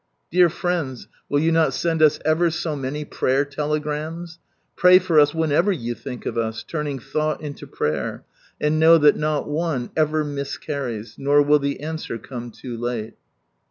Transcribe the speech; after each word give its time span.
Dear 0.31 0.49
friends, 0.49 1.07
will 1.29 1.39
you 1.41 1.51
not 1.51 1.75
send 1.75 2.01
us 2.01 2.17
ever 2.25 2.49
so 2.49 2.75
many 2.75 3.05
prayer 3.05 3.45
telegrams? 3.45 4.39
Pray 4.75 4.97
for 4.97 5.19
s 5.19 5.35
whenever 5.35 5.71
you 5.71 5.93
think 5.93 6.25
of 6.25 6.39
us, 6.39 6.63
turning 6.63 6.97
thought 6.97 7.39
into 7.39 7.67
prayer, 7.67 8.23
and 8.59 8.79
know 8.79 8.97
that 8.97 9.15
not 9.15 9.47
one 9.47 9.91
ever 9.95 10.23
miscarries. 10.23 11.19
Nor 11.19 11.43
will 11.43 11.59
the 11.59 11.81
answer 11.81 12.17
come 12.17 12.49
too 12.49 12.75
late." 12.77 13.13